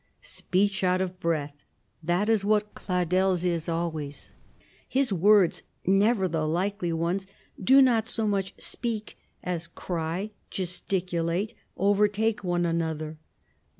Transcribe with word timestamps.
Speech 0.23 0.83
out 0.83 0.99
of 0.99 1.19
breath, 1.19 1.57
that 2.01 2.27
is 2.27 2.43
what 2.43 2.73
Cladel's 2.73 3.45
is 3.45 3.69
always; 3.69 4.31
his 4.89 5.13
words, 5.13 5.61
never 5.85 6.27
the 6.27 6.47
likely 6.47 6.91
ones, 6.91 7.27
do 7.63 7.83
not 7.83 8.07
so 8.07 8.25
much 8.27 8.55
speak 8.57 9.15
as 9.43 9.67
cry, 9.67 10.31
gesticulate, 10.49 11.53
overtake 11.77 12.43
one 12.43 12.65
another. 12.65 13.19